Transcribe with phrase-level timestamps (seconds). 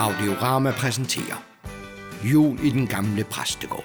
[0.00, 1.44] Audiorama præsenterer
[2.24, 3.84] Jul i den gamle præstegård.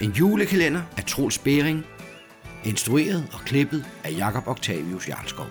[0.00, 1.86] En julekalender af Troels Bering,
[2.64, 5.46] instrueret og klippet af Jakob Octavius Jarlskov.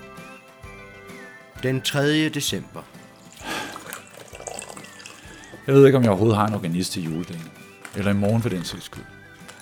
[1.64, 2.30] Den 3.
[2.30, 2.82] december.
[5.68, 7.52] Jeg ved ikke, om jeg overhovedet har en organist til juledagen.
[7.96, 9.04] Eller i morgen for den sags skyld.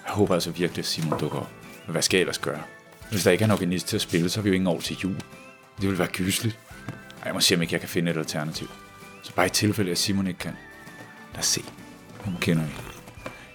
[0.05, 1.52] Jeg håber altså virkelig, at Simon dukker op.
[1.86, 2.61] Men hvad skal jeg ellers gøre?
[3.11, 4.80] Hvis der ikke er en organist til at spille, så har vi jo ingen år
[4.80, 5.16] til jul.
[5.82, 6.59] Det vil være gysligt.
[7.25, 8.68] Jeg må se, om ikke jeg kan finde et alternativ.
[9.23, 10.54] Så bare i tilfælde, at Simon ikke kan.
[11.31, 11.64] Lad os se.
[12.19, 12.81] Hun kender ikke.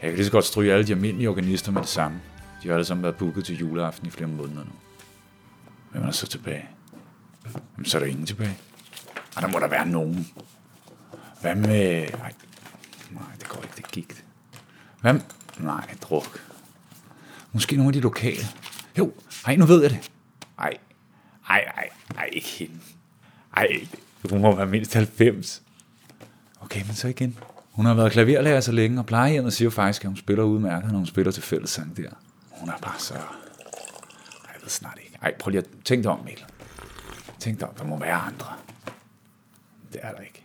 [0.03, 2.21] Jeg kan lige så godt stryge alle de almindelige organister med det samme.
[2.63, 4.71] De har alle sammen været booket til juleaften i flere måneder nu.
[5.91, 6.69] Hvem er der så tilbage?
[7.77, 8.59] Jamen, så er der ingen tilbage.
[9.37, 10.29] Og der må der være nogen.
[11.41, 12.09] Hvad med...
[12.13, 12.33] Ej,
[13.11, 14.25] nej, det går ikke, det gik.
[15.01, 15.23] Hvad med...
[15.59, 16.41] Nej, druk.
[17.53, 18.45] Måske nogle af de lokale.
[18.99, 19.13] Jo,
[19.47, 20.11] ej, nu ved jeg det.
[20.59, 20.77] Ej,
[21.49, 22.75] ej, ej, ej, ikke hende.
[23.57, 23.89] Ej,
[24.31, 25.63] hun må være mindst 90.
[26.61, 27.39] Okay, men så igen.
[27.73, 30.99] Hun har været klaverlærer så længe, og plejehjemmet siger faktisk, at hun spiller udmærket, når
[30.99, 32.11] hun spiller til fællessang der.
[32.51, 33.15] Hun er bare så...
[33.15, 33.21] Ej,
[34.55, 35.19] jeg ved snart ikke.
[35.23, 36.45] Ej, prøv lige at tænke dig om, Mikkel.
[37.39, 38.57] Tænk dig om, der må være andre.
[39.93, 40.45] Det er der ikke.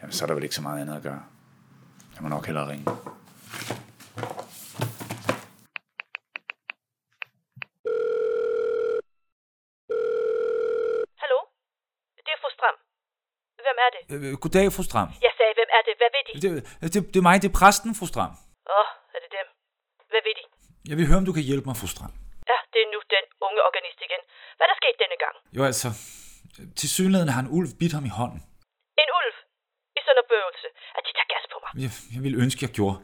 [0.00, 1.22] Jamen, så er der vel ikke så meget andet at gøre.
[2.14, 2.84] Jeg må nok hellere ringe.
[11.22, 11.38] Hallo?
[12.26, 12.76] Det er fru Stram.
[13.64, 13.89] Hvem er det?
[14.12, 15.08] Øh, goddag, fru Stram.
[15.26, 15.94] Jeg sagde, hvem er det?
[16.00, 16.32] Hvad vil de?
[16.44, 16.50] Det,
[16.94, 18.32] det, det er mig, det er præsten, fru Stram.
[18.32, 19.46] Åh, oh, er det dem?
[20.12, 20.44] Hvad vil de?
[20.90, 22.12] Jeg vil høre, om du kan hjælpe mig, fru Stram.
[22.50, 24.22] Ja, det er nu den unge organist igen.
[24.56, 25.34] Hvad er der sket denne gang?
[25.56, 25.88] Jo, altså,
[26.80, 28.40] til synligheden har en ulv bidt ham i hånden.
[29.02, 29.34] En ulv?
[29.98, 30.68] I sådan en bøvelse.
[30.98, 31.70] At de tager gas på mig.
[31.84, 32.96] Jeg, jeg ville ønske, jeg gjorde.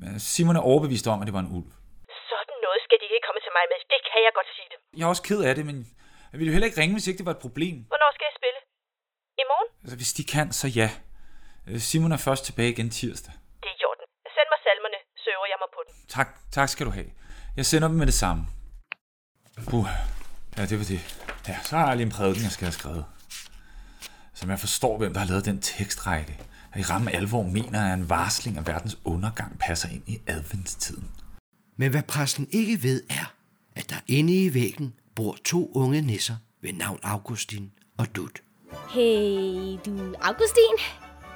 [0.00, 1.68] Men Simon er overbevist om, at det var en ulv.
[2.32, 3.78] Sådan noget skal de ikke komme til mig med.
[3.92, 4.78] Det kan jeg godt sige dem.
[4.98, 5.76] Jeg er også ked af det, men
[6.30, 7.74] jeg ville jo heller ikke ringe, hvis ikke det var et problem.
[7.92, 8.60] Hvornår skal jeg spille?
[9.42, 9.68] I morgen?
[9.84, 10.90] Altså, hvis de kan, så ja.
[11.66, 13.34] Øh, Simon er først tilbage igen tirsdag.
[13.62, 14.06] Det er i orden.
[14.36, 15.94] Send mig salmerne, så øver jeg mig på den.
[16.08, 17.10] Tak, tak skal du have.
[17.56, 18.46] Jeg sender dem med det samme.
[19.70, 19.86] Puh.
[20.56, 21.00] Ja, det var det.
[21.48, 23.04] Ja, så har jeg lige en prædiken, jeg skal have skrevet.
[24.34, 26.40] Som jeg forstår, hvem der har lavet den tekstrække.
[26.72, 31.10] At i ramme alvor mener, at en varsling af verdens undergang passer ind i adventstiden.
[31.76, 33.34] Men hvad præsten ikke ved er,
[33.76, 38.42] at der inde i væggen bor to unge nisser ved navn Augustin og Dut.
[38.72, 40.76] Hey, du Augustin.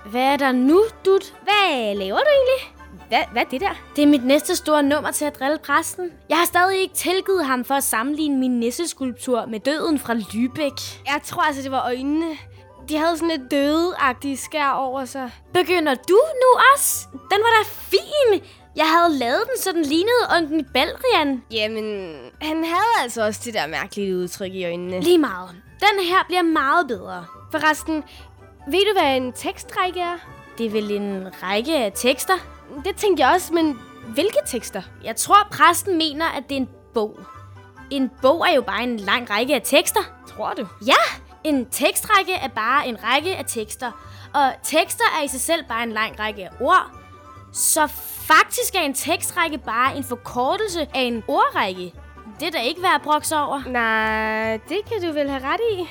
[0.07, 1.35] Hvad er der nu, Dut?
[1.43, 2.75] Hvad laver du egentlig?
[3.09, 3.75] Hvad, hvad er det der?
[3.97, 6.11] Det er mit næste store nummer til at drille præsten.
[6.29, 11.03] Jeg har stadig ikke tilgivet ham for at sammenligne min nisseskulptur med døden fra Lübeck.
[11.07, 12.37] Jeg tror altså, det var øjnene.
[12.89, 15.31] De havde sådan et dødeagtigt skær over sig.
[15.55, 17.07] Begynder du nu også?
[17.13, 18.43] Den var da fin!
[18.79, 21.43] Jeg havde lavet den, så den lignede onkel Baldrian.
[21.51, 25.01] Jamen, han havde altså også det der mærkelige udtryk i øjnene.
[25.01, 25.51] Lige meget.
[25.81, 27.25] Den her bliver meget bedre.
[27.51, 28.05] Forresten,
[28.69, 30.17] ved du, hvad en tekstrække er?
[30.59, 32.35] Det er vel en række af tekster?
[32.85, 33.79] Det tænkte jeg også, men
[34.15, 34.83] hvilke tekster?
[35.05, 37.21] Jeg tror, præsten mener, at det er en bog.
[37.91, 40.01] En bog er jo bare en lang række af tekster.
[40.29, 40.67] Tror du?
[40.87, 43.93] Ja, en tekstrække er bare en række af tekster.
[44.35, 46.91] Og tekster er i sig selv bare en lang række af ord.
[47.59, 47.87] Så
[48.27, 51.93] faktisk er en tekstrække bare en forkortelse af en ordrække.
[52.41, 53.63] Det er da ikke værd at brokse over.
[53.67, 55.89] Nej, det kan du vel have ret i.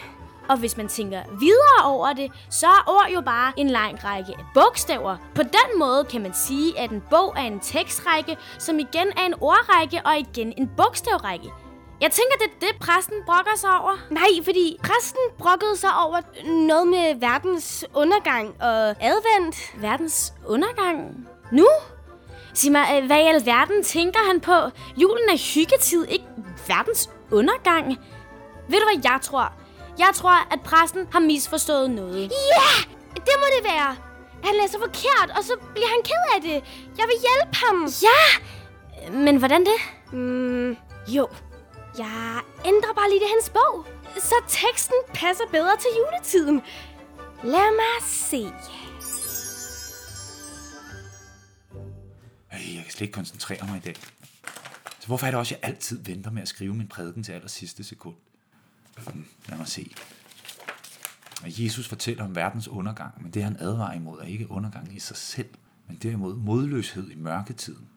[0.50, 4.34] Og hvis man tænker videre over det, så er ord jo bare en lang række
[4.40, 5.18] af bogstaver.
[5.36, 9.26] På den måde kan man sige, at en bog er en tekstrække, som igen er
[9.26, 11.52] en ordrække og igen en bogstavrække.
[12.02, 13.94] Jeg tænker, det er det, præsten brokker sig over.
[14.10, 16.20] Nej, fordi præsten brokkede sig over
[16.68, 19.56] noget med verdens undergang og advent.
[19.82, 21.28] Verdens undergang?
[21.52, 21.68] Nu?
[22.54, 24.56] Sig mig, øh, hvad i alverden tænker han på?
[24.98, 26.26] Julen er hyggetid, ikke
[26.68, 27.88] verdens undergang.
[28.70, 29.54] Ved du, hvad jeg tror?
[30.00, 32.32] Jeg tror, at præsten har misforstået noget.
[32.56, 32.70] Ja,
[33.14, 33.96] det må det være.
[34.44, 36.58] Han læser forkert, og så bliver han ked af det.
[36.98, 37.88] Jeg vil hjælpe ham.
[38.02, 38.22] Ja,
[39.12, 39.80] men hvordan det?
[40.12, 41.28] Mm, jo,
[41.98, 43.86] jeg ændrer bare lige det hans bog,
[44.18, 46.62] så teksten passer bedre til juletiden.
[47.44, 48.48] Lad mig se.
[52.98, 53.96] Slet ikke koncentrere mig i dag.
[55.00, 57.32] Så hvorfor er det også, at jeg altid venter med at skrive min prædiken til
[57.32, 58.16] aller sidste sekund?
[59.08, 59.92] Hmm, Lad mig se.
[61.46, 65.00] At Jesus fortæller om verdens undergang, men det han advarer imod er ikke undergangen i
[65.00, 65.50] sig selv,
[65.88, 67.88] men derimod modløshed i mørketiden.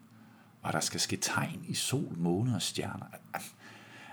[0.62, 3.06] Og der skal ske tegn i sol, måne og stjerner.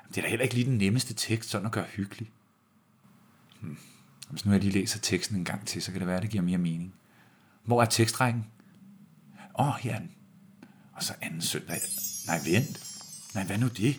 [0.09, 2.31] Det er da heller ikke lige den nemmeste tekst, sådan at gøre hyggelig.
[3.61, 3.77] Hmm.
[4.29, 6.31] Hvis nu jeg lige læser teksten en gang til, så kan det være, at det
[6.31, 6.93] giver mere mening.
[7.63, 8.45] Hvor er tekstrækken?
[9.59, 10.11] Åh, oh, her er den.
[10.97, 11.81] Og så anden søndag.
[12.27, 12.79] Nej, vent.
[13.33, 13.97] Nej, hvad nu det?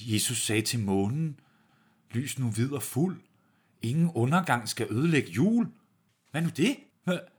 [0.00, 1.40] Jesus sagde til månen,
[2.10, 3.16] lys nu hvid og fuld.
[3.82, 5.66] Ingen undergang skal ødelægge jul.
[6.30, 6.76] Hvad nu det?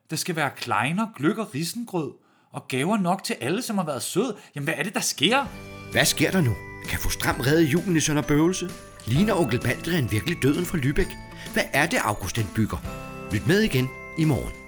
[0.09, 2.13] Der skal være kleiner, gløk og risengrød.
[2.51, 4.35] Og gaver nok til alle, som har været sød.
[4.55, 5.45] Jamen, hvad er det, der sker?
[5.91, 6.55] Hvad sker der nu?
[6.89, 8.69] Kan få stram redde julen i Sønder Bøvelse?
[9.05, 11.15] Ligner onkel Baldrian virkelig døden fra Lübeck?
[11.53, 12.77] Hvad er det, August den bygger?
[13.33, 14.66] Lyt med igen i morgen.